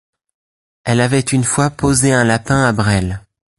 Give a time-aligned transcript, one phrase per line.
[0.83, 3.21] Elle avait une fois posé un lapin à Brel.